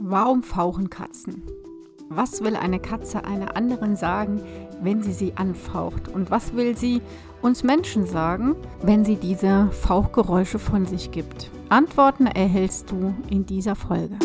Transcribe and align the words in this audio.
Warum 0.00 0.44
fauchen 0.44 0.90
Katzen? 0.90 1.42
Was 2.08 2.40
will 2.42 2.54
eine 2.54 2.78
Katze 2.78 3.24
einer 3.24 3.56
anderen 3.56 3.96
sagen, 3.96 4.40
wenn 4.80 5.02
sie 5.02 5.12
sie 5.12 5.32
anfaucht? 5.34 6.06
Und 6.06 6.30
was 6.30 6.54
will 6.54 6.76
sie 6.76 7.02
uns 7.42 7.64
Menschen 7.64 8.06
sagen, 8.06 8.54
wenn 8.80 9.04
sie 9.04 9.16
diese 9.16 9.68
Fauchgeräusche 9.72 10.60
von 10.60 10.86
sich 10.86 11.10
gibt? 11.10 11.50
Antworten 11.68 12.26
erhältst 12.26 12.92
du 12.92 13.12
in 13.28 13.44
dieser 13.44 13.74
Folge. 13.74 14.16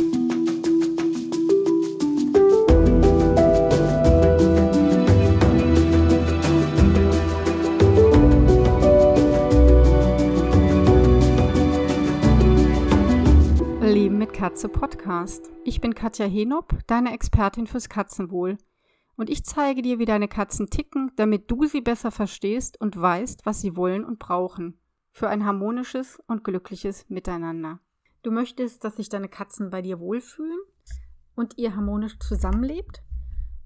Katze 14.64 14.80
Podcast. 14.80 15.52
Ich 15.66 15.82
bin 15.82 15.94
Katja 15.94 16.26
Henop, 16.26 16.78
deine 16.88 17.14
Expertin 17.14 17.68
fürs 17.68 17.90
Katzenwohl. 17.90 18.58
Und 19.18 19.30
ich 19.30 19.44
zeige 19.44 19.82
dir, 19.82 20.00
wie 20.00 20.06
deine 20.06 20.30
Katzen 20.30 20.70
ticken, 20.70 21.12
damit 21.18 21.52
du 21.52 21.66
sie 21.66 21.82
besser 21.82 22.12
verstehst 22.12 22.80
und 22.80 22.96
weißt, 22.96 23.46
was 23.46 23.60
sie 23.60 23.76
wollen 23.76 24.06
und 24.06 24.20
brauchen. 24.20 24.80
Für 25.12 25.28
ein 25.28 25.44
harmonisches 25.44 26.18
und 26.28 26.46
glückliches 26.46 27.10
Miteinander. 27.10 27.82
Du 28.22 28.32
möchtest, 28.32 28.86
dass 28.86 28.96
sich 28.96 29.10
deine 29.10 29.28
Katzen 29.28 29.70
bei 29.70 29.82
dir 29.82 30.00
wohlfühlen 30.00 30.60
und 31.36 31.58
ihr 31.58 31.76
harmonisch 31.76 32.18
zusammenlebt? 32.20 33.04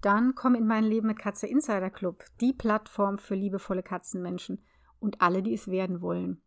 Dann 0.02 0.34
komm 0.34 0.56
in 0.56 0.66
mein 0.66 0.84
Leben 0.84 1.06
mit 1.06 1.20
Katze 1.20 1.46
Insider 1.46 1.92
Club, 1.92 2.24
die 2.42 2.54
Plattform 2.54 3.20
für 3.20 3.36
liebevolle 3.36 3.84
Katzenmenschen 3.84 4.64
und 5.00 5.22
alle, 5.22 5.44
die 5.44 5.54
es 5.54 5.68
werden 5.68 6.02
wollen. 6.02 6.42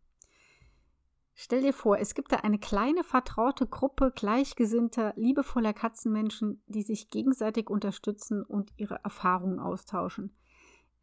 Stell 1.33 1.61
dir 1.61 1.73
vor, 1.73 1.97
es 1.97 2.13
gibt 2.13 2.31
da 2.31 2.37
eine 2.37 2.59
kleine 2.59 3.03
vertraute 3.03 3.65
Gruppe 3.65 4.11
gleichgesinnter, 4.13 5.13
liebevoller 5.15 5.73
Katzenmenschen, 5.73 6.61
die 6.67 6.83
sich 6.83 7.09
gegenseitig 7.09 7.69
unterstützen 7.69 8.43
und 8.43 8.71
ihre 8.77 8.99
Erfahrungen 9.03 9.59
austauschen. 9.59 10.35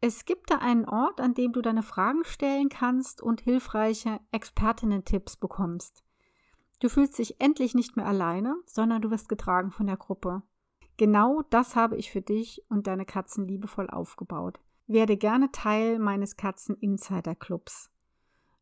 Es 0.01 0.23
gibt 0.23 0.49
da 0.49 0.59
einen 0.59 0.85
Ort, 0.85 1.19
an 1.19 1.33
dem 1.33 1.51
du 1.51 1.61
deine 1.61 1.83
Fragen 1.83 2.23
stellen 2.23 2.69
kannst 2.69 3.21
und 3.21 3.41
hilfreiche 3.41 4.19
Expertinnen-Tipps 4.31 5.35
bekommst. 5.35 6.03
Du 6.79 6.87
fühlst 6.87 7.19
dich 7.19 7.41
endlich 7.41 7.75
nicht 7.75 7.97
mehr 7.97 8.05
alleine, 8.05 8.55
sondern 8.65 9.01
du 9.01 9.11
wirst 9.11 9.27
getragen 9.27 9.71
von 9.71 9.87
der 9.87 9.97
Gruppe. 9.97 10.41
Genau 10.95 11.41
das 11.49 11.75
habe 11.75 11.97
ich 11.97 12.11
für 12.11 12.21
dich 12.21 12.63
und 12.69 12.87
deine 12.87 13.05
Katzen 13.05 13.45
liebevoll 13.45 13.89
aufgebaut. 13.89 14.59
Werde 14.87 15.17
gerne 15.17 15.51
Teil 15.51 15.99
meines 15.99 16.37
Katzen 16.37 16.75
Insider 16.75 17.35
Clubs. 17.35 17.91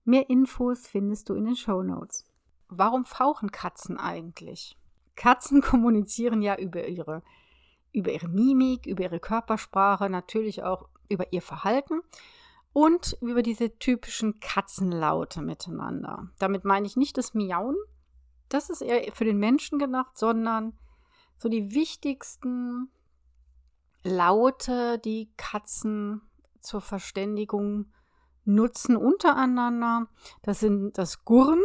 Mehr 0.08 0.30
Infos 0.30 0.88
findest 0.88 1.28
du 1.28 1.34
in 1.34 1.44
den 1.44 1.58
Show 1.58 1.84
Notes. 1.84 2.24
Warum 2.70 3.04
fauchen 3.04 3.52
Katzen 3.52 3.98
eigentlich? 3.98 4.78
Katzen 5.18 5.62
kommunizieren 5.62 6.42
ja 6.42 6.58
über 6.58 6.88
ihre, 6.88 7.24
über 7.92 8.14
ihre 8.14 8.30
Mimik, 8.30 8.86
über 8.86 9.04
ihre 9.04 9.20
Körpersprache, 9.20 10.10
natürlich 10.10 10.64
auch 10.64 10.88
über 11.10 11.34
ihr 11.34 11.42
Verhalten 11.42 12.00
und 12.72 13.18
über 13.20 13.44
diese 13.44 13.80
typischen 13.80 14.40
Katzenlaute 14.40 15.42
miteinander. 15.42 16.30
Damit 16.40 16.64
meine 16.64 16.88
ich 16.88 16.96
nicht 16.96 17.18
das 17.18 17.34
Miauen, 17.34 17.76
das 18.48 18.70
ist 18.70 18.82
eher 18.82 19.12
für 19.12 19.26
den 19.26 19.40
Menschen 19.40 19.78
gedacht, 19.78 20.18
sondern 20.18 20.80
so 21.38 21.50
die 21.50 21.74
wichtigsten 21.74 22.90
Laute, 24.04 25.00
die 25.00 25.34
Katzen 25.36 26.22
zur 26.62 26.80
Verständigung 26.80 27.92
nutzen 28.48 28.96
untereinander. 28.96 30.08
Das 30.42 30.60
sind 30.60 30.98
das 30.98 31.24
Gurren. 31.26 31.62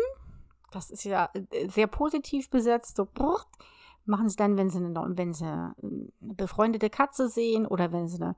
Das 0.71 0.91
ist 0.91 1.05
ja 1.05 1.31
äh, 1.35 1.69
sehr 1.69 1.87
positiv 1.87 2.51
besetzt. 2.51 2.97
So 2.97 3.07
brrrt, 3.07 3.47
machen 4.05 4.29
sie 4.29 4.37
dann, 4.37 4.57
wenn 4.57 4.71
sie, 4.71 4.79
eine, 4.79 4.95
wenn 5.17 5.33
sie 5.33 5.45
eine 5.45 5.75
befreundete 6.21 6.91
Katze 6.91 7.29
sehen 7.29 7.67
oder 7.67 7.93
wenn 7.93 8.09
sie 8.09 8.23
eine 8.23 8.37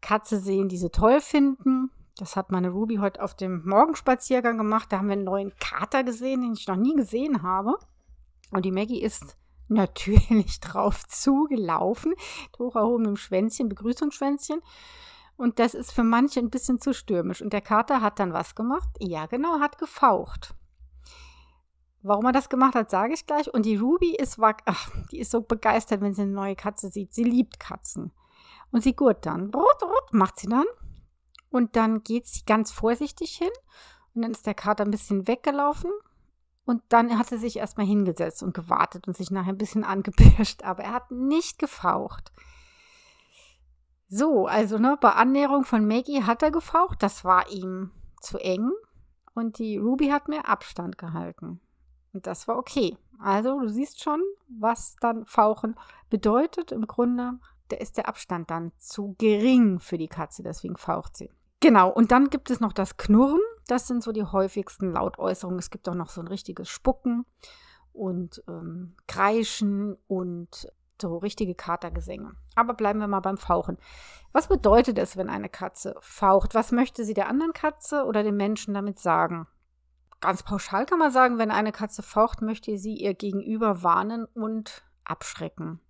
Katze 0.00 0.38
sehen, 0.38 0.68
die 0.68 0.78
sie 0.78 0.90
toll 0.90 1.20
finden. 1.20 1.90
Das 2.16 2.36
hat 2.36 2.52
meine 2.52 2.70
Ruby 2.70 2.96
heute 2.96 3.22
auf 3.22 3.34
dem 3.34 3.66
Morgenspaziergang 3.66 4.58
gemacht. 4.58 4.92
Da 4.92 4.98
haben 4.98 5.08
wir 5.08 5.14
einen 5.14 5.24
neuen 5.24 5.54
Kater 5.56 6.04
gesehen, 6.04 6.42
den 6.42 6.52
ich 6.52 6.68
noch 6.68 6.76
nie 6.76 6.94
gesehen 6.94 7.42
habe. 7.42 7.76
Und 8.50 8.64
die 8.64 8.72
Maggie 8.72 9.00
ist 9.00 9.36
natürlich 9.68 10.60
drauf 10.60 11.06
zugelaufen, 11.08 12.14
hoch 12.58 12.76
erhobenem 12.76 13.16
Schwänzchen, 13.16 13.68
Begrüßungsschwänzchen. 13.68 14.60
Und 15.36 15.58
das 15.58 15.74
ist 15.74 15.92
für 15.92 16.04
manche 16.04 16.40
ein 16.40 16.50
bisschen 16.50 16.80
zu 16.80 16.92
stürmisch. 16.94 17.42
Und 17.42 17.52
der 17.52 17.60
Kater 17.60 18.00
hat 18.00 18.18
dann 18.18 18.32
was 18.32 18.54
gemacht? 18.54 18.88
Ja, 19.00 19.26
genau, 19.26 19.60
hat 19.60 19.78
gefaucht. 19.78 20.54
Warum 22.02 22.26
er 22.26 22.32
das 22.32 22.48
gemacht 22.48 22.74
hat, 22.74 22.90
sage 22.90 23.14
ich 23.14 23.26
gleich. 23.26 23.52
Und 23.52 23.64
die 23.64 23.76
Ruby 23.76 24.14
ist, 24.14 24.38
ach, 24.40 24.90
die 25.10 25.20
ist 25.20 25.30
so 25.30 25.40
begeistert, 25.40 26.00
wenn 26.00 26.14
sie 26.14 26.22
eine 26.22 26.32
neue 26.32 26.56
Katze 26.56 26.90
sieht. 26.90 27.14
Sie 27.14 27.24
liebt 27.24 27.60
Katzen. 27.60 28.12
Und 28.72 28.82
sie 28.82 28.94
gurt 28.94 29.24
dann. 29.24 29.50
Rot, 29.54 29.82
rot, 29.82 30.12
macht 30.12 30.38
sie 30.38 30.48
dann. 30.48 30.66
Und 31.50 31.76
dann 31.76 32.02
geht 32.02 32.26
sie 32.26 32.44
ganz 32.44 32.72
vorsichtig 32.72 33.36
hin. 33.36 33.50
Und 34.14 34.22
dann 34.22 34.32
ist 34.32 34.46
der 34.46 34.54
Kater 34.54 34.84
ein 34.84 34.90
bisschen 34.90 35.28
weggelaufen. 35.28 35.90
Und 36.64 36.82
dann 36.88 37.18
hat 37.18 37.28
sie 37.28 37.38
sich 37.38 37.56
erstmal 37.56 37.86
hingesetzt 37.86 38.42
und 38.42 38.54
gewartet 38.54 39.06
und 39.06 39.16
sich 39.16 39.30
nachher 39.30 39.52
ein 39.52 39.58
bisschen 39.58 39.84
angepirscht. 39.84 40.64
Aber 40.64 40.82
er 40.82 40.92
hat 40.92 41.10
nicht 41.12 41.58
gefaucht. 41.58 42.32
So, 44.14 44.46
also 44.46 44.76
ne, 44.76 44.98
bei 45.00 45.12
Annäherung 45.12 45.64
von 45.64 45.88
Maggie 45.88 46.22
hat 46.22 46.42
er 46.42 46.50
gefaucht. 46.50 47.02
Das 47.02 47.24
war 47.24 47.50
ihm 47.50 47.92
zu 48.20 48.36
eng. 48.36 48.70
Und 49.32 49.58
die 49.58 49.78
Ruby 49.78 50.08
hat 50.08 50.28
mehr 50.28 50.50
Abstand 50.50 50.98
gehalten. 50.98 51.62
Und 52.12 52.26
das 52.26 52.46
war 52.46 52.58
okay. 52.58 52.98
Also 53.18 53.58
du 53.58 53.68
siehst 53.68 54.02
schon, 54.02 54.20
was 54.48 54.96
dann 55.00 55.24
Fauchen 55.24 55.76
bedeutet. 56.10 56.72
Im 56.72 56.86
Grunde 56.86 57.38
da 57.70 57.78
ist 57.78 57.96
der 57.96 58.06
Abstand 58.06 58.50
dann 58.50 58.72
zu 58.76 59.14
gering 59.16 59.80
für 59.80 59.96
die 59.96 60.08
Katze, 60.08 60.42
deswegen 60.42 60.76
faucht 60.76 61.16
sie. 61.16 61.30
Genau, 61.60 61.90
und 61.90 62.12
dann 62.12 62.28
gibt 62.28 62.50
es 62.50 62.60
noch 62.60 62.74
das 62.74 62.98
Knurren. 62.98 63.40
Das 63.66 63.86
sind 63.86 64.02
so 64.02 64.12
die 64.12 64.24
häufigsten 64.24 64.92
Lautäußerungen. 64.92 65.58
Es 65.58 65.70
gibt 65.70 65.88
auch 65.88 65.94
noch 65.94 66.10
so 66.10 66.20
ein 66.20 66.28
richtiges 66.28 66.68
Spucken 66.68 67.24
und 67.94 68.44
ähm, 68.46 68.94
Kreischen 69.06 69.96
und 70.06 70.68
so 71.02 71.18
richtige 71.18 71.54
Katergesänge. 71.54 72.32
Aber 72.54 72.74
bleiben 72.74 73.00
wir 73.00 73.08
mal 73.08 73.20
beim 73.20 73.36
Fauchen. 73.36 73.76
Was 74.32 74.48
bedeutet 74.48 74.98
es, 74.98 75.16
wenn 75.16 75.28
eine 75.28 75.50
Katze 75.50 75.94
faucht? 76.00 76.54
Was 76.54 76.72
möchte 76.72 77.04
sie 77.04 77.14
der 77.14 77.28
anderen 77.28 77.52
Katze 77.52 78.04
oder 78.04 78.22
dem 78.22 78.36
Menschen 78.36 78.72
damit 78.72 78.98
sagen? 78.98 79.46
Ganz 80.20 80.42
pauschal 80.42 80.86
kann 80.86 80.98
man 80.98 81.10
sagen, 81.10 81.38
wenn 81.38 81.50
eine 81.50 81.72
Katze 81.72 82.02
faucht, 82.02 82.42
möchte 82.42 82.78
sie 82.78 82.94
ihr 82.94 83.12
Gegenüber 83.12 83.82
warnen 83.82 84.24
und 84.24 84.84
abschrecken. 85.04 85.80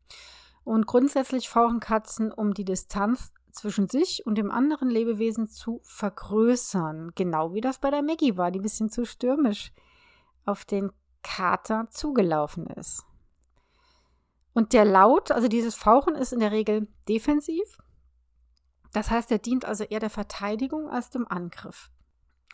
Und 0.64 0.86
grundsätzlich 0.86 1.48
fauchen 1.48 1.80
Katzen, 1.80 2.32
um 2.32 2.54
die 2.54 2.64
Distanz 2.64 3.32
zwischen 3.52 3.88
sich 3.88 4.24
und 4.26 4.36
dem 4.36 4.50
anderen 4.50 4.88
Lebewesen 4.88 5.48
zu 5.48 5.80
vergrößern. 5.84 7.12
Genau 7.14 7.52
wie 7.52 7.60
das 7.60 7.78
bei 7.78 7.90
der 7.90 8.02
Maggie 8.02 8.36
war, 8.36 8.50
die 8.50 8.58
ein 8.58 8.62
bisschen 8.62 8.88
zu 8.88 9.04
stürmisch 9.04 9.72
auf 10.44 10.64
den 10.64 10.90
Kater 11.22 11.88
zugelaufen 11.90 12.66
ist. 12.66 13.04
Und 14.54 14.72
der 14.72 14.84
Laut, 14.84 15.30
also 15.30 15.48
dieses 15.48 15.74
Fauchen, 15.74 16.14
ist 16.14 16.32
in 16.32 16.40
der 16.40 16.52
Regel 16.52 16.88
defensiv. 17.08 17.78
Das 18.92 19.10
heißt, 19.10 19.30
er 19.30 19.38
dient 19.38 19.64
also 19.64 19.84
eher 19.84 20.00
der 20.00 20.10
Verteidigung 20.10 20.88
als 20.88 21.10
dem 21.10 21.26
Angriff. 21.26 21.90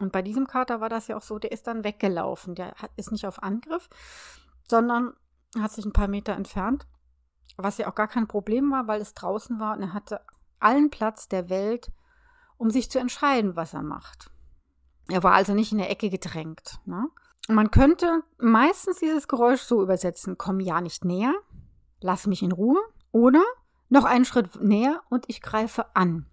Und 0.00 0.12
bei 0.12 0.22
diesem 0.22 0.46
Kater 0.46 0.80
war 0.80 0.88
das 0.88 1.08
ja 1.08 1.16
auch 1.16 1.22
so, 1.22 1.38
der 1.38 1.50
ist 1.50 1.66
dann 1.66 1.82
weggelaufen. 1.82 2.54
Der 2.54 2.74
ist 2.96 3.10
nicht 3.10 3.26
auf 3.26 3.42
Angriff, 3.42 3.88
sondern 4.68 5.14
hat 5.58 5.72
sich 5.72 5.84
ein 5.84 5.92
paar 5.92 6.08
Meter 6.08 6.34
entfernt, 6.34 6.86
was 7.56 7.78
ja 7.78 7.88
auch 7.88 7.94
gar 7.94 8.08
kein 8.08 8.28
Problem 8.28 8.70
war, 8.70 8.86
weil 8.86 9.00
es 9.00 9.14
draußen 9.14 9.58
war 9.58 9.76
und 9.76 9.82
er 9.82 9.94
hatte 9.94 10.20
allen 10.60 10.90
Platz 10.90 11.28
der 11.28 11.48
Welt, 11.48 11.90
um 12.56 12.70
sich 12.70 12.90
zu 12.90 12.98
entscheiden, 12.98 13.56
was 13.56 13.74
er 13.74 13.82
macht. 13.82 14.30
Er 15.08 15.22
war 15.22 15.32
also 15.32 15.54
nicht 15.54 15.72
in 15.72 15.78
der 15.78 15.90
Ecke 15.90 16.10
gedrängt. 16.10 16.80
Ne? 16.84 17.08
Man 17.48 17.70
könnte 17.70 18.22
meistens 18.38 18.98
dieses 18.98 19.26
Geräusch 19.26 19.62
so 19.62 19.82
übersetzen, 19.82 20.36
komm 20.36 20.60
ja 20.60 20.80
nicht 20.80 21.04
näher, 21.04 21.34
lass 22.00 22.26
mich 22.26 22.42
in 22.42 22.52
Ruhe 22.52 22.80
oder 23.12 23.42
noch 23.88 24.04
einen 24.04 24.24
Schritt 24.24 24.60
näher 24.62 25.02
und 25.08 25.24
ich 25.28 25.40
greife 25.40 25.94
an. 25.96 26.26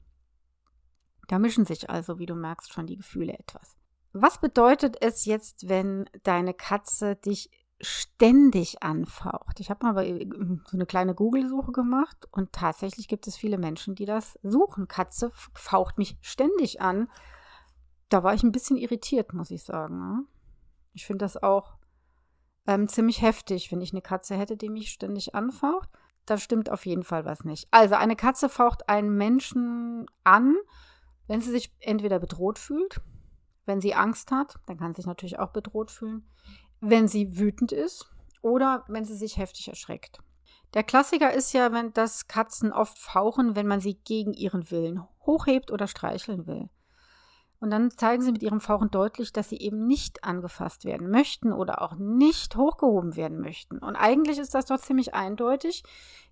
Da 1.28 1.40
mischen 1.40 1.66
sich 1.66 1.90
also, 1.90 2.20
wie 2.20 2.26
du 2.26 2.36
merkst, 2.36 2.74
schon 2.74 2.88
die 2.88 2.98
Gefühle 2.98 3.34
etwas. 3.34 3.76
Was 4.14 4.40
bedeutet 4.40 4.98
es 5.02 5.26
jetzt, 5.26 5.68
wenn 5.68 6.10
deine 6.24 6.54
Katze 6.54 7.16
dich 7.16 7.50
ständig 7.82 8.84
anfaucht? 8.84 9.60
Ich 9.60 9.70
habe 9.70 9.86
mal 9.86 9.94
so 10.66 10.78
eine 10.78 10.86
kleine 10.86 11.16
Google-Suche 11.16 11.72
gemacht 11.72 12.28
und 12.32 12.54
tatsächlich 12.54 13.08
gibt 13.08 13.28
es 13.28 13.36
viele 13.36 13.58
Menschen, 13.58 13.96
die 13.96 14.06
das 14.06 14.40
suchen. 14.44 14.88
Katze 14.88 15.32
faucht 15.54 15.98
mich 15.98 16.18
ständig 16.22 16.80
an. 16.82 17.10
Da 18.10 18.24
war 18.24 18.34
ich 18.34 18.44
ein 18.44 18.52
bisschen 18.52 18.78
irritiert, 18.78 19.34
muss 19.34 19.52
ich 19.52 19.64
sagen. 19.64 20.00
Ne? 20.00 20.24
Ich 20.94 21.06
finde 21.06 21.26
das 21.26 21.42
auch 21.42 21.76
ähm, 22.68 22.88
ziemlich 22.88 23.22
heftig, 23.22 23.72
wenn 23.72 23.82
ich 23.82 23.92
eine 23.92 24.02
Katze 24.02 24.36
hätte, 24.36 24.58
die 24.58 24.70
mich 24.70 24.92
ständig 24.92 25.36
anfaucht. 25.36 25.90
Da 26.26 26.38
stimmt 26.38 26.72
auf 26.72 26.86
jeden 26.86 27.04
Fall 27.04 27.26
was 27.26 27.44
nicht. 27.44 27.68
Also 27.72 27.96
eine 27.96 28.16
Katze 28.16 28.50
faucht 28.50 28.90
einen 28.90 29.16
Menschen 29.16 30.08
an, 30.24 30.56
wenn 31.28 31.42
sie 31.42 31.52
sich 31.52 31.72
entweder 31.80 32.20
bedroht 32.20 32.58
fühlt, 32.58 33.02
wenn 33.66 33.82
sie 33.82 33.94
Angst 33.94 34.32
hat, 34.32 34.56
dann 34.66 34.78
kann 34.78 34.94
sie 34.94 35.02
sich 35.02 35.08
natürlich 35.08 35.40
auch 35.40 35.52
bedroht 35.52 35.92
fühlen, 35.92 36.28
wenn 36.82 37.08
sie 37.08 37.38
wütend 37.38 37.72
ist 37.72 38.10
oder 38.42 38.84
wenn 38.88 39.06
sie 39.06 39.16
sich 39.16 39.38
heftig 39.38 39.68
erschreckt. 39.68 40.20
Der 40.74 40.84
Klassiker 40.84 41.34
ist 41.34 41.54
ja, 41.54 41.72
wenn 41.72 41.94
das 41.94 42.28
Katzen 42.28 42.72
oft 42.72 43.00
fauchen, 43.00 43.56
wenn 43.56 43.68
man 43.68 43.80
sie 43.80 43.96
gegen 44.04 44.34
ihren 44.34 44.70
Willen 44.72 45.04
hochhebt 45.26 45.72
oder 45.72 45.88
streicheln 45.88 46.46
will. 46.48 46.70
Und 47.66 47.72
dann 47.72 47.90
zeigen 47.90 48.22
sie 48.22 48.32
mit 48.32 48.44
ihrem 48.44 48.62
Fauchen 48.62 48.92
deutlich, 48.92 49.34
dass 49.34 49.50
sie 49.50 49.58
eben 49.58 49.88
nicht 49.88 50.24
angefasst 50.24 50.86
werden 50.86 51.10
möchten 51.10 51.52
oder 51.52 51.82
auch 51.82 51.96
nicht 51.96 52.56
hochgehoben 52.56 53.16
werden 53.16 53.42
möchten. 53.42 53.80
Und 53.80 53.96
eigentlich 53.96 54.38
ist 54.38 54.54
das 54.54 54.66
doch 54.66 54.80
ziemlich 54.80 55.16
eindeutig. 55.16 55.84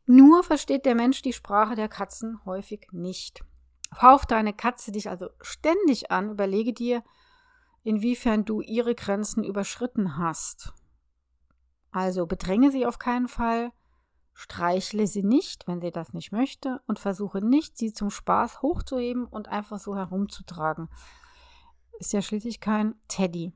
Nur 0.06 0.44
versteht 0.44 0.86
der 0.86 0.94
Mensch 0.94 1.24
die 1.24 1.34
Sprache 1.34 1.74
der 1.74 1.88
Katzen 1.88 2.40
häufig 2.46 2.86
nicht. 2.92 3.44
Faucht 3.92 4.30
deine 4.30 4.54
Katze 4.54 4.92
dich 4.92 5.10
also 5.10 5.30
ständig 5.42 6.12
an, 6.12 6.30
überlege 6.30 6.72
dir, 6.72 7.04
inwiefern 7.82 8.46
du 8.46 8.62
ihre 8.62 8.94
Grenzen 8.94 9.44
überschritten 9.44 10.20
hast. 10.20 10.72
Also 11.90 12.28
bedränge 12.28 12.70
sie 12.70 12.86
auf 12.86 13.00
keinen 13.00 13.28
Fall, 13.28 13.72
streichle 14.34 15.08
sie 15.08 15.24
nicht, 15.24 15.68
wenn 15.68 15.82
sie 15.82 15.90
das 15.90 16.14
nicht 16.14 16.32
möchte, 16.32 16.82
und 16.86 17.00
versuche 17.00 17.44
nicht, 17.44 17.76
sie 17.76 17.92
zum 17.92 18.12
Spaß 18.12 18.62
hochzuheben 18.62 19.26
und 19.26 19.48
einfach 19.48 19.80
so 19.80 19.96
herumzutragen. 19.96 20.90
Ist 22.00 22.13
ja 22.13 22.22
schließlich 22.22 22.60
kein 22.60 22.95
Teddy. 23.07 23.54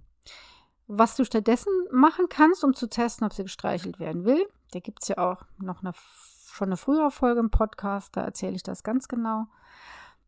Was 0.87 1.15
du 1.15 1.25
stattdessen 1.25 1.71
machen 1.91 2.27
kannst, 2.29 2.63
um 2.63 2.73
zu 2.73 2.87
testen, 2.87 3.25
ob 3.25 3.33
sie 3.33 3.43
gestreichelt 3.43 3.99
werden 3.99 4.23
will, 4.23 4.47
da 4.71 4.79
gibt 4.79 5.01
es 5.01 5.09
ja 5.09 5.17
auch 5.17 5.43
noch 5.57 5.81
eine, 5.81 5.91
schon 6.51 6.69
eine 6.69 6.77
frühere 6.77 7.11
Folge 7.11 7.39
im 7.39 7.51
Podcast, 7.51 8.15
da 8.15 8.21
erzähle 8.21 8.55
ich 8.55 8.63
das 8.63 8.83
ganz 8.83 9.07
genau. 9.07 9.47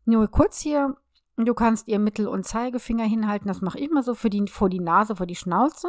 Nur 0.04 0.28
kurz 0.28 0.60
hier, 0.60 0.96
du 1.36 1.54
kannst 1.54 1.88
ihr 1.88 1.98
Mittel- 1.98 2.28
und 2.28 2.46
Zeigefinger 2.46 3.04
hinhalten, 3.04 3.48
das 3.48 3.62
mache 3.62 3.78
ich 3.78 3.90
mal 3.90 4.02
so 4.02 4.14
für 4.14 4.30
die, 4.30 4.46
vor 4.48 4.68
die 4.68 4.80
Nase, 4.80 5.16
vor 5.16 5.26
die 5.26 5.36
Schnauze. 5.36 5.88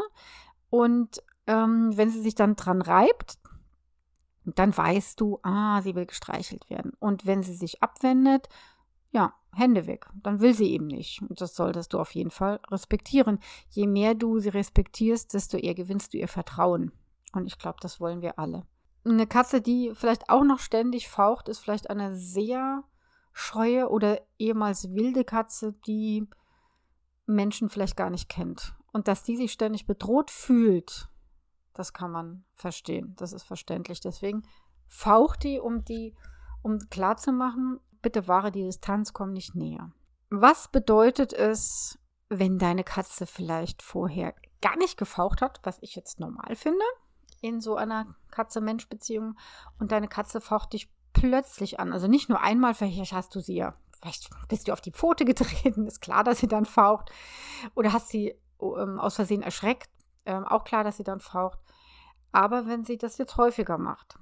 Und 0.70 1.22
ähm, 1.48 1.96
wenn 1.98 2.10
sie 2.10 2.22
sich 2.22 2.36
dann 2.36 2.56
dran 2.56 2.82
reibt, 2.82 3.40
dann 4.46 4.76
weißt 4.76 5.20
du, 5.20 5.40
ah, 5.44 5.82
sie 5.82 5.96
will 5.96 6.06
gestreichelt 6.06 6.70
werden. 6.70 6.94
Und 7.00 7.26
wenn 7.26 7.44
sie 7.44 7.54
sich 7.54 7.84
abwendet, 7.84 8.48
ja, 9.12 9.34
Hände 9.54 9.86
weg. 9.86 10.08
Dann 10.24 10.40
will 10.40 10.54
sie 10.54 10.72
eben 10.72 10.88
nicht. 10.88 11.22
Und 11.22 11.42
das 11.42 11.56
solltest 11.56 11.94
du 11.94 12.00
auf 12.00 12.16
jeden 12.16 12.32
Fall 12.32 12.60
respektieren. 12.70 13.40
Je 13.70 13.86
mehr 13.86 14.16
du 14.16 14.40
sie 14.40 14.50
respektierst, 14.50 15.34
desto 15.34 15.58
eher 15.58 15.76
gewinnst 15.76 16.14
du 16.14 16.18
ihr 16.18 16.30
Vertrauen. 16.30 16.92
Und 17.34 17.48
ich 17.48 17.58
glaube, 17.58 17.78
das 17.82 18.00
wollen 18.00 18.22
wir 18.22 18.40
alle. 18.40 18.66
Eine 19.04 19.28
Katze, 19.28 19.62
die 19.62 19.92
vielleicht 19.94 20.30
auch 20.30 20.44
noch 20.44 20.60
ständig 20.60 21.10
faucht, 21.10 21.50
ist 21.50 21.60
vielleicht 21.60 21.90
eine 21.90 22.16
sehr 22.16 22.84
scheue 23.34 23.90
oder 23.90 24.22
ehemals 24.38 24.94
wilde 24.94 25.24
Katze, 25.24 25.74
die 25.86 26.28
Menschen 27.26 27.70
vielleicht 27.70 27.98
gar 27.98 28.10
nicht 28.10 28.30
kennt. 28.30 28.76
Und 28.94 29.08
dass 29.08 29.24
die 29.24 29.38
sich 29.38 29.52
ständig 29.52 29.86
bedroht 29.86 30.32
fühlt, 30.32 31.10
das 31.74 31.94
kann 31.94 32.12
man 32.12 32.44
verstehen. 32.54 33.16
Das 33.18 33.34
ist 33.34 33.44
verständlich. 33.44 34.02
Deswegen 34.02 34.44
faucht 34.88 35.44
die, 35.44 35.60
um 35.60 35.84
die, 35.84 36.16
um 36.62 36.78
klarzumachen, 36.90 37.80
bitte 38.02 38.28
wahre 38.28 38.52
die 38.52 38.64
Distanz, 38.64 39.14
komm 39.14 39.34
nicht 39.34 39.56
näher. 39.56 39.92
Was 40.30 40.70
bedeutet 40.70 41.34
es, 41.34 42.00
wenn 42.30 42.58
deine 42.58 42.84
Katze 42.84 43.26
vielleicht 43.26 43.82
vorher 43.82 44.34
gar 44.62 44.78
nicht 44.78 44.98
gefaucht 44.98 45.42
hat, 45.42 45.60
was 45.64 45.80
ich 45.82 45.96
jetzt 45.96 46.20
normal 46.20 46.56
finde, 46.56 46.86
in 47.42 47.60
so 47.60 47.76
einer 47.76 48.16
Katze-Mensch-Beziehung 48.32 49.38
und 49.80 49.92
deine 49.92 50.08
Katze 50.08 50.40
faucht 50.40 50.74
dich 50.74 50.90
plötzlich 51.14 51.80
an. 51.80 51.92
Also 51.92 52.08
nicht 52.08 52.30
nur 52.30 52.42
einmal, 52.42 52.74
vielleicht 52.74 53.14
hast 53.14 53.36
du 53.36 53.42
sie 53.42 53.56
ja, 53.56 53.74
vielleicht 54.00 54.30
bist 54.48 54.68
du 54.68 54.74
auf 54.74 54.82
die 54.82 54.92
Pfote 54.92 55.26
getreten, 55.26 55.86
ist 55.88 56.02
klar, 56.02 56.24
dass 56.24 56.40
sie 56.40 56.48
dann 56.48 56.66
faucht. 56.66 57.12
Oder 57.76 57.94
hast 57.94 58.10
sie 58.10 58.36
ähm, 58.62 59.00
aus 59.00 59.16
Versehen 59.16 59.42
erschreckt, 59.42 59.90
ähm, 60.26 60.46
auch 60.46 60.64
klar, 60.64 60.84
dass 60.84 60.98
sie 60.98 61.04
dann 61.04 61.20
faucht. 61.20 61.60
Aber 62.32 62.68
wenn 62.68 62.86
sie 62.86 62.98
das 62.98 63.18
jetzt 63.18 63.36
häufiger 63.38 63.78
macht, 63.78 64.18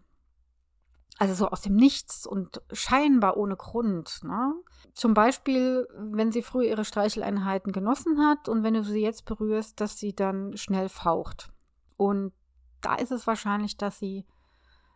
also 1.20 1.34
so 1.34 1.50
aus 1.50 1.62
dem 1.62 1.76
Nichts 1.76 2.26
und 2.26 2.62
scheinbar 2.72 3.36
ohne 3.36 3.58
Grund. 3.58 4.24
Ne? 4.24 4.54
Zum 4.94 5.14
Beispiel, 5.14 5.86
wenn 5.94 6.32
sie 6.32 6.42
früher 6.42 6.70
ihre 6.70 6.86
Streicheleinheiten 6.86 7.74
genossen 7.74 8.26
hat 8.26 8.48
und 8.48 8.64
wenn 8.64 8.74
du 8.74 8.84
sie 8.84 9.02
jetzt 9.02 9.26
berührst, 9.26 9.82
dass 9.82 9.98
sie 9.98 10.16
dann 10.16 10.56
schnell 10.56 10.88
faucht. 10.88 11.50
Und 11.98 12.32
da 12.80 12.96
ist 12.96 13.12
es 13.12 13.28
wahrscheinlich, 13.28 13.76
dass 13.76 14.00
sie 14.00 14.26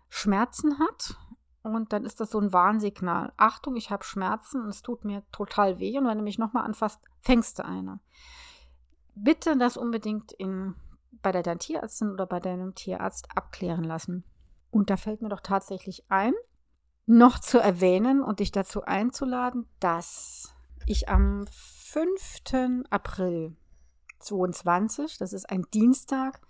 Schmerzen 0.07 0.79
hat. 0.79 1.17
Und 1.61 1.91
dann 1.91 2.05
ist 2.05 2.21
das 2.21 2.31
so 2.31 2.39
ein 2.39 2.53
Warnsignal. 2.53 3.33
Achtung, 3.35 3.75
ich 3.75 3.91
habe 3.91 4.05
Schmerzen 4.05 4.61
und 4.61 4.69
es 4.69 4.81
tut 4.81 5.03
mir 5.03 5.23
total 5.33 5.79
weh. 5.79 5.97
Und 5.97 6.07
wenn 6.07 6.17
du 6.17 6.23
mich 6.23 6.37
nochmal 6.37 6.63
anfasst, 6.63 7.01
fängst 7.19 7.59
du 7.59 7.65
eine. 7.65 7.99
Bitte 9.15 9.57
das 9.57 9.75
unbedingt 9.75 10.31
in, 10.31 10.75
bei 11.21 11.33
der 11.33 11.43
deiner 11.43 11.59
Tierärztin 11.59 12.11
oder 12.11 12.25
bei 12.25 12.39
deinem 12.39 12.75
Tierarzt 12.75 13.27
abklären 13.35 13.83
lassen. 13.83 14.23
Und 14.73 14.89
da 14.89 14.97
fällt 14.97 15.21
mir 15.21 15.29
doch 15.29 15.41
tatsächlich 15.41 16.03
ein, 16.09 16.33
noch 17.05 17.37
zu 17.37 17.59
erwähnen 17.59 18.23
und 18.23 18.39
dich 18.39 18.51
dazu 18.51 18.81
einzuladen, 18.81 19.69
dass 19.79 20.55
ich 20.87 21.09
am 21.09 21.45
5. 21.51 22.85
April 22.89 23.55
22, 24.17 25.19
das 25.19 25.31
ist 25.31 25.47
ein 25.47 25.61
Dienstag, 25.75 26.41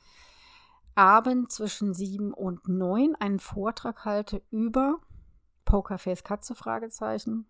Abend 0.95 1.51
zwischen 1.51 1.93
7 1.93 2.33
und 2.33 2.65
9 2.69 3.15
einen 3.15 3.39
Vortrag 3.39 4.05
halte 4.05 4.41
über 4.51 5.01
Pokerface 5.65 6.23
Katze 6.23 6.55
Fragezeichen, 6.55 7.45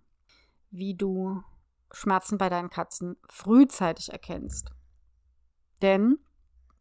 wie 0.71 0.95
du 0.95 1.43
Schmerzen 1.91 2.39
bei 2.39 2.49
deinen 2.49 2.71
Katzen 2.71 3.17
frühzeitig 3.29 4.11
erkennst. 4.11 4.71
Denn 5.83 6.17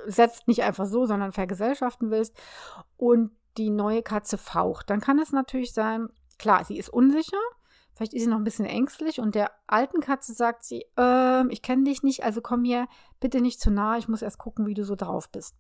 setzt 0.07 0.47
nicht 0.47 0.62
einfach 0.62 0.87
so, 0.87 1.07
sondern 1.07 1.33
vergesellschaften 1.33 2.11
willst 2.11 2.37
und 2.97 3.31
die 3.57 3.71
neue 3.71 4.02
Katze 4.02 4.38
faucht, 4.38 4.90
dann 4.90 5.00
kann 5.00 5.19
es 5.19 5.33
natürlich 5.33 5.73
sein, 5.73 6.09
klar, 6.38 6.64
sie 6.64 6.78
ist 6.78 6.88
unsicher, 6.88 7.38
vielleicht 7.95 8.14
ist 8.14 8.25
sie 8.25 8.31
noch 8.31 8.38
ein 8.38 8.45
bisschen 8.45 8.66
ängstlich 8.66 9.21
und 9.21 9.35
der 9.35 9.50
alten 9.66 10.00
Katze 10.00 10.33
sagt 10.33 10.64
sie, 10.64 10.85
ähm, 10.97 11.50
ich 11.50 11.62
kenne 11.62 11.85
dich 11.85 12.02
nicht, 12.02 12.25
also 12.25 12.40
komm 12.40 12.62
mir 12.62 12.88
bitte 13.21 13.40
nicht 13.40 13.61
zu 13.61 13.71
nahe, 13.71 13.99
ich 13.99 14.09
muss 14.09 14.23
erst 14.23 14.38
gucken, 14.38 14.66
wie 14.66 14.75
du 14.75 14.85
so 14.85 14.97
drauf 14.97 15.31
bist. 15.31 15.54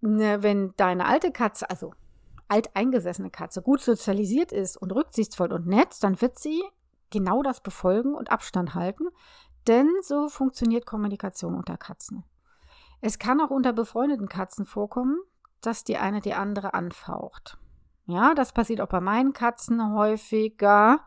Ne, 0.00 0.42
wenn 0.42 0.74
deine 0.76 1.06
alte 1.06 1.32
Katze, 1.32 1.68
also 1.68 1.92
alteingesessene 2.48 3.30
Katze, 3.30 3.62
gut 3.62 3.80
sozialisiert 3.80 4.52
ist 4.52 4.76
und 4.76 4.92
rücksichtsvoll 4.92 5.52
und 5.52 5.66
nett, 5.66 5.96
dann 6.02 6.20
wird 6.20 6.38
sie 6.38 6.62
genau 7.10 7.42
das 7.42 7.62
befolgen 7.62 8.14
und 8.14 8.30
Abstand 8.30 8.74
halten, 8.74 9.08
denn 9.66 9.88
so 10.02 10.28
funktioniert 10.28 10.86
Kommunikation 10.86 11.54
unter 11.54 11.76
Katzen. 11.76 12.24
Es 13.00 13.18
kann 13.18 13.40
auch 13.40 13.50
unter 13.50 13.72
befreundeten 13.72 14.28
Katzen 14.28 14.64
vorkommen, 14.64 15.18
dass 15.60 15.84
die 15.84 15.98
eine 15.98 16.20
die 16.20 16.34
andere 16.34 16.74
anfaucht. 16.74 17.58
Ja, 18.06 18.34
das 18.34 18.52
passiert 18.52 18.80
auch 18.80 18.88
bei 18.88 19.00
meinen 19.00 19.32
Katzen 19.32 19.94
häufiger, 19.94 21.00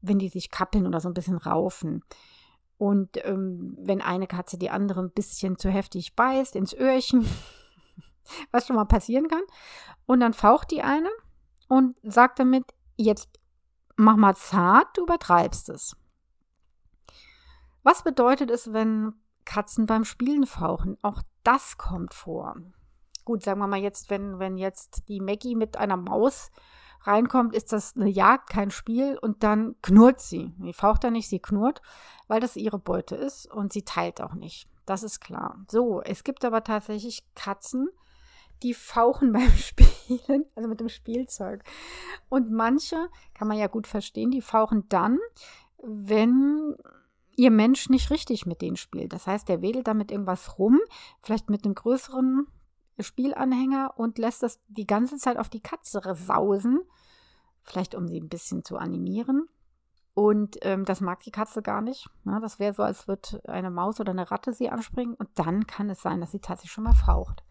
wenn 0.00 0.18
die 0.18 0.28
sich 0.28 0.50
kappeln 0.50 0.86
oder 0.86 1.00
so 1.00 1.08
ein 1.08 1.14
bisschen 1.14 1.36
raufen. 1.36 2.02
Und 2.78 3.22
ähm, 3.26 3.76
wenn 3.78 4.00
eine 4.00 4.26
Katze 4.26 4.56
die 4.56 4.70
andere 4.70 5.02
ein 5.02 5.10
bisschen 5.10 5.58
zu 5.58 5.68
heftig 5.68 6.16
beißt 6.16 6.56
ins 6.56 6.72
Öhrchen, 6.72 7.28
was 8.50 8.66
schon 8.66 8.76
mal 8.76 8.84
passieren 8.84 9.28
kann, 9.28 9.42
und 10.06 10.20
dann 10.20 10.32
faucht 10.32 10.70
die 10.70 10.82
eine 10.82 11.10
und 11.68 11.98
sagt 12.02 12.38
damit, 12.38 12.64
jetzt 12.96 13.28
mach 13.96 14.16
mal 14.16 14.34
zart, 14.34 14.96
du 14.96 15.02
übertreibst 15.02 15.68
es. 15.68 15.96
Was 17.82 18.02
bedeutet 18.02 18.50
es, 18.50 18.72
wenn 18.72 19.14
Katzen 19.44 19.86
beim 19.86 20.04
Spielen 20.04 20.46
fauchen? 20.46 20.98
Auch 21.02 21.22
das 21.44 21.78
kommt 21.78 22.14
vor. 22.14 22.56
Gut, 23.24 23.42
sagen 23.42 23.60
wir 23.60 23.66
mal 23.66 23.80
jetzt, 23.80 24.10
wenn, 24.10 24.38
wenn 24.38 24.56
jetzt 24.56 25.08
die 25.08 25.20
Maggie 25.20 25.54
mit 25.54 25.76
einer 25.76 25.96
Maus 25.96 26.50
reinkommt, 27.02 27.54
ist 27.54 27.72
das 27.72 27.96
eine 27.96 28.08
Jagd, 28.08 28.50
kein 28.50 28.70
Spiel 28.70 29.18
und 29.20 29.42
dann 29.42 29.76
knurrt 29.82 30.20
sie. 30.20 30.52
Sie 30.60 30.72
faucht 30.72 31.04
da 31.04 31.10
nicht, 31.10 31.28
sie 31.28 31.38
knurrt, 31.38 31.80
weil 32.28 32.40
das 32.40 32.56
ihre 32.56 32.78
Beute 32.78 33.16
ist 33.16 33.46
und 33.46 33.72
sie 33.72 33.84
teilt 33.84 34.20
auch 34.20 34.34
nicht. 34.34 34.68
Das 34.86 35.02
ist 35.02 35.20
klar. 35.20 35.64
So, 35.70 36.02
es 36.02 36.24
gibt 36.24 36.44
aber 36.44 36.64
tatsächlich 36.64 37.24
Katzen, 37.34 37.88
die 38.62 38.74
fauchen 38.74 39.32
beim 39.32 39.50
Spielen, 39.52 40.44
also 40.54 40.68
mit 40.68 40.80
dem 40.80 40.88
Spielzeug. 40.88 41.62
Und 42.28 42.50
manche, 42.50 43.08
kann 43.34 43.48
man 43.48 43.58
ja 43.58 43.66
gut 43.66 43.86
verstehen, 43.86 44.30
die 44.30 44.42
fauchen 44.42 44.88
dann, 44.88 45.18
wenn 45.82 46.76
ihr 47.36 47.50
Mensch 47.50 47.88
nicht 47.88 48.10
richtig 48.10 48.44
mit 48.46 48.60
denen 48.60 48.76
spielt. 48.76 49.12
Das 49.12 49.26
heißt, 49.26 49.48
der 49.48 49.62
wedelt 49.62 49.88
damit 49.88 50.10
irgendwas 50.10 50.58
rum, 50.58 50.78
vielleicht 51.22 51.48
mit 51.48 51.64
einem 51.64 51.74
größeren 51.74 52.46
Spielanhänger 52.98 53.94
und 53.96 54.18
lässt 54.18 54.42
das 54.42 54.60
die 54.68 54.86
ganze 54.86 55.16
Zeit 55.16 55.38
auf 55.38 55.48
die 55.48 55.62
Katze 55.62 56.02
sausen, 56.14 56.80
vielleicht 57.62 57.94
um 57.94 58.08
sie 58.08 58.20
ein 58.20 58.28
bisschen 58.28 58.64
zu 58.64 58.76
animieren. 58.76 59.48
Und 60.12 60.58
ähm, 60.62 60.84
das 60.84 61.00
mag 61.00 61.20
die 61.22 61.30
Katze 61.30 61.62
gar 61.62 61.80
nicht. 61.80 62.10
Ja, 62.26 62.40
das 62.40 62.58
wäre 62.58 62.74
so, 62.74 62.82
als 62.82 63.08
würde 63.08 63.40
eine 63.48 63.70
Maus 63.70 64.00
oder 64.00 64.10
eine 64.10 64.30
Ratte 64.30 64.52
sie 64.52 64.68
anspringen. 64.68 65.14
Und 65.14 65.30
dann 65.36 65.66
kann 65.66 65.88
es 65.88 66.02
sein, 66.02 66.20
dass 66.20 66.32
sie 66.32 66.40
tatsächlich 66.40 66.72
schon 66.72 66.84
mal 66.84 66.94
faucht. 66.94 67.42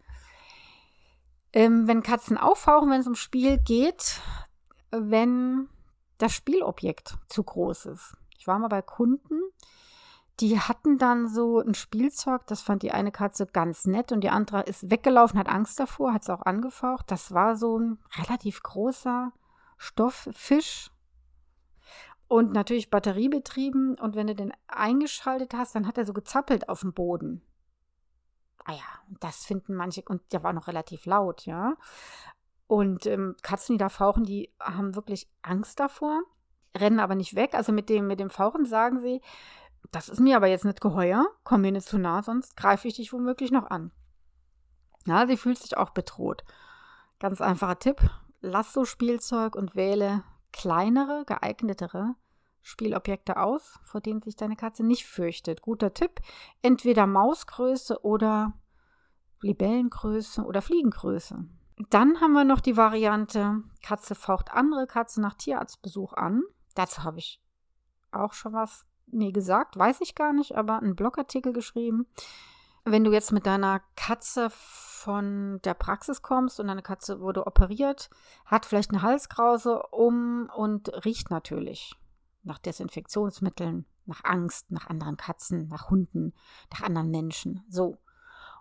Ähm, 1.52 1.88
wenn 1.88 2.02
Katzen 2.02 2.38
auffauchen, 2.38 2.90
wenn 2.90 3.00
es 3.00 3.06
um 3.06 3.14
Spiel 3.14 3.58
geht, 3.58 4.20
wenn 4.90 5.68
das 6.18 6.32
Spielobjekt 6.32 7.16
zu 7.28 7.42
groß 7.42 7.86
ist. 7.86 8.16
Ich 8.38 8.46
war 8.46 8.58
mal 8.58 8.68
bei 8.68 8.82
Kunden, 8.82 9.40
die 10.40 10.58
hatten 10.58 10.96
dann 10.96 11.28
so 11.28 11.60
ein 11.60 11.74
Spielzeug, 11.74 12.46
das 12.46 12.62
fand 12.62 12.82
die 12.82 12.92
eine 12.92 13.12
Katze 13.12 13.46
ganz 13.46 13.86
nett 13.86 14.10
und 14.12 14.22
die 14.22 14.30
andere 14.30 14.62
ist 14.62 14.90
weggelaufen, 14.90 15.38
hat 15.38 15.48
Angst 15.48 15.78
davor, 15.78 16.14
hat 16.14 16.22
es 16.22 16.30
auch 16.30 16.42
angefaucht. 16.42 17.10
Das 17.10 17.32
war 17.34 17.56
so 17.56 17.78
ein 17.78 17.98
relativ 18.16 18.62
großer 18.62 19.32
Stofffisch 19.76 20.90
und 22.26 22.52
natürlich 22.52 22.90
batteriebetrieben. 22.90 23.98
Und 23.98 24.14
wenn 24.14 24.28
du 24.28 24.34
den 24.34 24.52
eingeschaltet 24.66 25.52
hast, 25.52 25.74
dann 25.74 25.86
hat 25.86 25.98
er 25.98 26.06
so 26.06 26.12
gezappelt 26.12 26.68
auf 26.68 26.80
dem 26.80 26.94
Boden. 26.94 27.42
Ah 28.64 28.72
ja, 28.72 29.16
das 29.20 29.44
finden 29.44 29.74
manche, 29.74 30.02
und 30.08 30.20
der 30.32 30.42
war 30.42 30.52
noch 30.52 30.68
relativ 30.68 31.06
laut, 31.06 31.46
ja. 31.46 31.76
Und 32.66 33.06
ähm, 33.06 33.36
Katzen, 33.42 33.74
die 33.74 33.78
da 33.78 33.88
fauchen, 33.88 34.24
die 34.24 34.52
haben 34.60 34.94
wirklich 34.94 35.28
Angst 35.42 35.80
davor, 35.80 36.20
rennen 36.76 37.00
aber 37.00 37.14
nicht 37.14 37.34
weg. 37.34 37.54
Also 37.54 37.72
mit 37.72 37.88
dem, 37.88 38.06
mit 38.06 38.20
dem 38.20 38.30
Fauchen 38.30 38.64
sagen 38.64 39.00
sie, 39.00 39.20
das 39.90 40.08
ist 40.08 40.20
mir 40.20 40.36
aber 40.36 40.46
jetzt 40.46 40.64
nicht 40.64 40.80
geheuer, 40.80 41.26
komm 41.42 41.62
mir 41.62 41.72
nicht 41.72 41.88
zu 41.88 41.98
nah, 41.98 42.22
sonst 42.22 42.56
greife 42.56 42.86
ich 42.86 42.94
dich 42.94 43.12
womöglich 43.12 43.50
noch 43.50 43.70
an. 43.70 43.90
Ja, 45.06 45.26
sie 45.26 45.36
fühlt 45.36 45.58
sich 45.58 45.76
auch 45.76 45.90
bedroht. 45.90 46.44
Ganz 47.18 47.40
einfacher 47.40 47.78
Tipp, 47.78 48.10
lass 48.40 48.72
so 48.72 48.84
Spielzeug 48.84 49.56
und 49.56 49.74
wähle 49.74 50.22
kleinere, 50.52 51.24
geeignetere 51.26 52.14
Spielobjekte 52.62 53.36
aus, 53.38 53.78
vor 53.82 54.00
denen 54.00 54.22
sich 54.22 54.36
deine 54.36 54.56
Katze 54.56 54.84
nicht 54.84 55.06
fürchtet. 55.06 55.62
Guter 55.62 55.94
Tipp, 55.94 56.20
entweder 56.62 57.06
Mausgröße 57.06 58.04
oder 58.04 58.52
Libellengröße 59.40 60.44
oder 60.44 60.62
Fliegengröße. 60.62 61.44
Dann 61.88 62.20
haben 62.20 62.32
wir 62.32 62.44
noch 62.44 62.60
die 62.60 62.76
Variante, 62.76 63.62
Katze 63.82 64.14
faucht 64.14 64.52
andere 64.52 64.86
Katze 64.86 65.20
nach 65.20 65.34
Tierarztbesuch 65.34 66.12
an. 66.12 66.42
Dazu 66.74 67.04
habe 67.04 67.18
ich 67.18 67.40
auch 68.12 68.34
schon 68.34 68.52
was 68.52 68.86
mir 69.06 69.32
gesagt, 69.32 69.78
weiß 69.78 70.02
ich 70.02 70.14
gar 70.14 70.32
nicht, 70.32 70.56
aber 70.56 70.78
einen 70.78 70.94
Blogartikel 70.94 71.52
geschrieben. 71.52 72.06
Wenn 72.84 73.04
du 73.04 73.12
jetzt 73.12 73.32
mit 73.32 73.46
deiner 73.46 73.80
Katze 73.96 74.48
von 74.50 75.60
der 75.64 75.74
Praxis 75.74 76.22
kommst 76.22 76.60
und 76.60 76.68
deine 76.68 76.82
Katze 76.82 77.20
wurde 77.20 77.46
operiert, 77.46 78.10
hat 78.46 78.66
vielleicht 78.66 78.90
eine 78.90 79.02
Halskrause 79.02 79.82
um 79.90 80.50
und 80.54 80.88
riecht 81.04 81.30
natürlich 81.30 81.96
nach 82.42 82.58
Desinfektionsmitteln, 82.58 83.86
nach 84.06 84.24
Angst, 84.24 84.70
nach 84.70 84.88
anderen 84.88 85.16
Katzen, 85.16 85.68
nach 85.68 85.90
Hunden, 85.90 86.32
nach 86.72 86.82
anderen 86.82 87.10
Menschen. 87.10 87.64
So. 87.68 87.98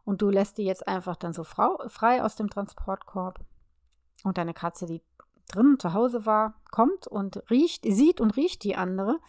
Und 0.05 0.21
du 0.21 0.29
lässt 0.29 0.57
die 0.57 0.63
jetzt 0.63 0.88
einfach 0.88 1.15
dann 1.15 1.33
so 1.33 1.43
frei 1.43 2.24
aus 2.24 2.36
dem 2.36 2.50
Transportkorb. 2.50 3.39
Und 4.24 4.38
deine 4.38 4.53
Katze, 4.53 4.86
die 4.86 5.01
drinnen 5.48 5.79
zu 5.79 5.93
Hause 5.93 6.25
war, 6.25 6.55
kommt 6.71 7.07
und 7.07 7.43
riecht, 7.50 7.83
sieht 7.86 8.21
und 8.21 8.36
riecht 8.36 8.63
die 8.63 8.75
andere, 8.75 9.19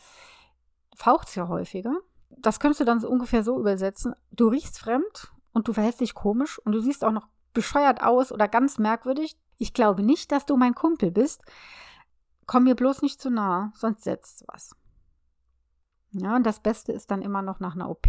faucht 0.94 1.28
es 1.28 1.34
ja 1.34 1.48
häufiger. 1.48 1.94
Das 2.30 2.60
könntest 2.60 2.80
du 2.80 2.84
dann 2.84 3.00
so 3.00 3.08
ungefähr 3.08 3.42
so 3.42 3.58
übersetzen. 3.58 4.14
Du 4.30 4.48
riechst 4.48 4.78
fremd 4.78 5.32
und 5.52 5.68
du 5.68 5.72
verhältst 5.72 6.00
dich 6.00 6.14
komisch 6.14 6.58
und 6.58 6.72
du 6.72 6.80
siehst 6.80 7.04
auch 7.04 7.12
noch 7.12 7.26
bescheuert 7.52 8.02
aus 8.02 8.32
oder 8.32 8.48
ganz 8.48 8.78
merkwürdig. 8.78 9.36
Ich 9.58 9.74
glaube 9.74 10.02
nicht, 10.02 10.32
dass 10.32 10.46
du 10.46 10.56
mein 10.56 10.74
Kumpel 10.74 11.10
bist. 11.10 11.42
Komm 12.50 12.64
mir 12.64 12.74
bloß 12.74 13.02
nicht 13.02 13.20
zu 13.20 13.30
nah, 13.30 13.70
sonst 13.76 14.02
setzt 14.02 14.42
was. 14.48 14.74
Ja, 16.10 16.34
und 16.34 16.44
das 16.44 16.58
Beste 16.58 16.90
ist 16.90 17.12
dann 17.12 17.22
immer 17.22 17.42
noch 17.42 17.60
nach 17.60 17.76
einer 17.76 17.88
OP 17.88 18.08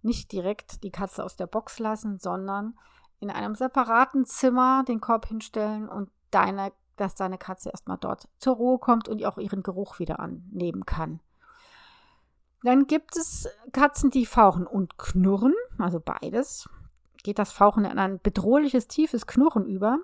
nicht 0.00 0.32
direkt 0.32 0.82
die 0.82 0.90
Katze 0.90 1.22
aus 1.22 1.36
der 1.36 1.46
Box 1.46 1.78
lassen, 1.78 2.18
sondern 2.18 2.78
in 3.18 3.30
einem 3.30 3.54
separaten 3.54 4.24
Zimmer 4.24 4.82
den 4.84 5.02
Korb 5.02 5.26
hinstellen 5.26 5.90
und 5.90 6.10
deine, 6.30 6.72
dass 6.96 7.16
deine 7.16 7.36
Katze 7.36 7.68
erstmal 7.68 7.98
dort 7.98 8.30
zur 8.38 8.56
Ruhe 8.56 8.78
kommt 8.78 9.10
und 9.10 9.22
auch 9.26 9.36
ihren 9.36 9.62
Geruch 9.62 9.98
wieder 9.98 10.20
annehmen 10.20 10.86
kann. 10.86 11.20
Dann 12.62 12.86
gibt 12.86 13.14
es 13.14 13.46
Katzen, 13.72 14.08
die 14.08 14.24
fauchen 14.24 14.66
und 14.66 14.96
knurren, 14.96 15.52
also 15.76 16.00
beides. 16.00 16.66
Geht 17.22 17.38
das 17.38 17.52
Fauchen 17.52 17.84
in 17.84 17.98
ein 17.98 18.22
bedrohliches, 18.22 18.88
tiefes 18.88 19.26
Knurren 19.26 19.66
über, 19.66 19.98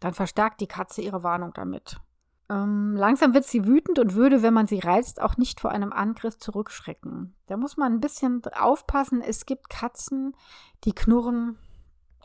dann 0.00 0.14
verstärkt 0.14 0.62
die 0.62 0.66
Katze 0.66 1.02
ihre 1.02 1.22
Warnung 1.22 1.52
damit. 1.52 2.00
Ähm, 2.48 2.94
langsam 2.96 3.34
wird 3.34 3.44
sie 3.44 3.66
wütend 3.66 3.98
und 3.98 4.14
würde, 4.14 4.42
wenn 4.42 4.54
man 4.54 4.66
sie 4.66 4.78
reizt, 4.78 5.20
auch 5.20 5.36
nicht 5.36 5.60
vor 5.60 5.70
einem 5.72 5.92
Angriff 5.92 6.38
zurückschrecken. 6.38 7.34
Da 7.46 7.56
muss 7.56 7.76
man 7.76 7.94
ein 7.94 8.00
bisschen 8.00 8.42
aufpassen. 8.54 9.20
Es 9.20 9.46
gibt 9.46 9.68
Katzen, 9.68 10.36
die 10.84 10.92
knurren 10.92 11.58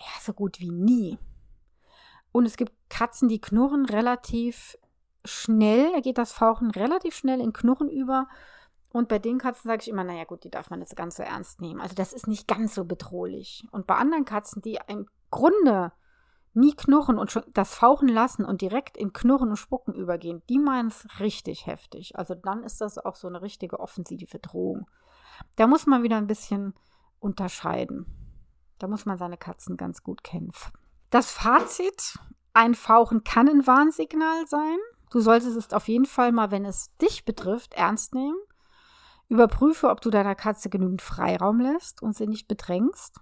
ja, 0.01 0.21
so 0.21 0.33
gut 0.33 0.59
wie 0.59 0.71
nie. 0.71 1.19
Und 2.31 2.45
es 2.45 2.57
gibt 2.57 2.73
Katzen, 2.89 3.27
die 3.27 3.41
knurren 3.41 3.85
relativ 3.85 4.77
schnell. 5.25 5.91
Da 5.93 5.99
geht 5.99 6.17
das 6.17 6.31
Fauchen 6.31 6.71
relativ 6.71 7.15
schnell 7.15 7.39
in 7.39 7.53
Knurren 7.53 7.89
über. 7.89 8.27
Und 8.93 9.07
bei 9.07 9.19
den 9.19 9.37
Katzen 9.37 9.69
sage 9.69 9.81
ich 9.81 9.89
immer, 9.89 10.03
naja 10.03 10.25
gut, 10.25 10.43
die 10.43 10.49
darf 10.49 10.69
man 10.69 10.81
jetzt 10.81 10.95
ganz 10.95 11.15
so 11.15 11.23
ernst 11.23 11.61
nehmen. 11.61 11.79
Also 11.79 11.95
das 11.95 12.13
ist 12.13 12.27
nicht 12.27 12.47
ganz 12.47 12.75
so 12.75 12.85
bedrohlich. 12.85 13.65
Und 13.71 13.87
bei 13.87 13.95
anderen 13.95 14.25
Katzen, 14.25 14.61
die 14.61 14.79
im 14.87 15.07
Grunde 15.29 15.93
nie 16.53 16.75
knurren 16.75 17.17
und 17.17 17.41
das 17.53 17.75
Fauchen 17.75 18.07
lassen 18.07 18.45
und 18.45 18.61
direkt 18.61 18.97
in 18.97 19.13
Knurren 19.13 19.49
und 19.49 19.57
Spucken 19.57 19.93
übergehen, 19.93 20.41
die 20.49 20.59
meinen 20.59 20.87
es 20.87 21.07
richtig 21.19 21.65
heftig. 21.65 22.17
Also 22.17 22.35
dann 22.35 22.63
ist 22.63 22.81
das 22.81 22.97
auch 22.97 23.15
so 23.15 23.27
eine 23.27 23.41
richtige 23.41 23.79
offensive 23.79 24.39
Drohung. 24.39 24.87
Da 25.55 25.67
muss 25.67 25.85
man 25.85 26.03
wieder 26.03 26.17
ein 26.17 26.27
bisschen 26.27 26.73
unterscheiden. 27.19 28.05
Da 28.79 28.87
muss 28.87 29.05
man 29.05 29.17
seine 29.17 29.37
Katzen 29.37 29.77
ganz 29.77 30.03
gut 30.03 30.23
kennen. 30.23 30.51
Das 31.09 31.31
Fazit, 31.31 32.17
ein 32.53 32.75
Fauchen 32.75 33.23
kann 33.23 33.47
ein 33.47 33.67
Warnsignal 33.67 34.47
sein. 34.47 34.77
Du 35.11 35.19
solltest 35.19 35.55
es 35.55 35.73
auf 35.73 35.87
jeden 35.87 36.05
Fall 36.05 36.31
mal, 36.31 36.51
wenn 36.51 36.65
es 36.65 36.95
dich 36.97 37.25
betrifft, 37.25 37.73
ernst 37.73 38.13
nehmen. 38.13 38.37
Überprüfe, 39.29 39.89
ob 39.89 40.01
du 40.01 40.09
deiner 40.09 40.35
Katze 40.35 40.69
genügend 40.69 41.01
Freiraum 41.01 41.59
lässt 41.61 42.01
und 42.01 42.15
sie 42.15 42.27
nicht 42.27 42.47
bedrängst. 42.47 43.19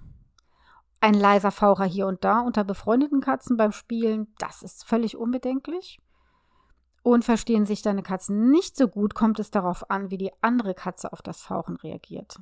Ein 1.01 1.13
leiser 1.13 1.51
Faucher 1.51 1.85
hier 1.85 2.07
und 2.07 2.23
da 2.23 2.41
unter 2.41 2.63
befreundeten 2.63 3.21
Katzen 3.21 3.55
beim 3.55 3.71
Spielen, 3.71 4.33
das 4.37 4.63
ist 4.63 4.85
völlig 4.85 5.15
unbedenklich. 5.15 5.99
Und 7.03 7.23
verstehen 7.23 7.65
sich 7.65 7.81
deine 7.81 8.03
Katzen 8.03 8.51
nicht 8.51 8.75
so 8.75 8.89
gut, 8.89 9.15
kommt 9.15 9.39
es 9.39 9.49
darauf 9.51 9.89
an, 9.89 10.11
wie 10.11 10.17
die 10.17 10.31
andere 10.41 10.73
Katze 10.73 11.13
auf 11.13 11.21
das 11.21 11.41
Fauchen 11.41 11.77
reagiert. 11.77 12.39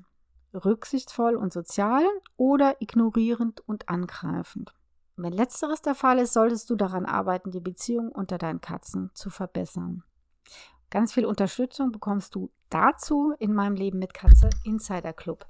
Rücksichtsvoll 0.54 1.36
und 1.36 1.54
sozial 1.54 2.04
oder 2.36 2.82
ignorierend 2.82 3.62
und 3.68 3.90
angreifend. 3.90 4.74
Wenn 5.16 5.34
letzteres 5.34 5.82
der 5.82 5.96
Fall 5.96 6.18
ist, 6.18 6.34
solltest 6.34 6.70
du 6.70 6.76
daran 6.76 7.06
arbeiten, 7.06 7.52
die 7.52 7.60
Beziehung 7.60 8.12
unter 8.12 8.38
deinen 8.38 8.62
Katzen 8.62 9.12
zu 9.14 9.30
verbessern. 9.30 10.04
Ganz 10.90 11.14
viel 11.14 11.26
Unterstützung 11.26 11.92
bekommst 11.92 12.34
du 12.34 12.52
dazu 12.70 13.34
in 13.40 13.54
meinem 13.54 13.76
Leben 13.76 14.00
mit 14.00 14.14
Katze 14.14 14.50
Insider 14.64 15.14
Club. 15.14 15.46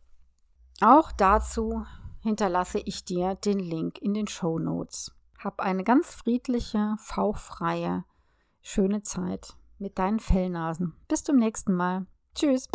Auch 0.81 1.11
dazu 1.11 1.85
hinterlasse 2.27 2.79
ich 2.79 3.05
dir 3.05 3.35
den 3.35 3.59
Link 3.59 3.99
in 3.99 4.13
den 4.13 4.27
Show 4.27 4.59
Notes. 4.59 5.11
Hab 5.39 5.61
eine 5.61 5.83
ganz 5.83 6.13
friedliche, 6.13 6.95
fauchfreie, 6.99 8.03
schöne 8.61 9.01
Zeit 9.01 9.55
mit 9.79 9.97
deinen 9.97 10.19
Fellnasen. 10.19 10.93
Bis 11.07 11.23
zum 11.23 11.37
nächsten 11.37 11.73
Mal. 11.73 12.05
Tschüss. 12.35 12.67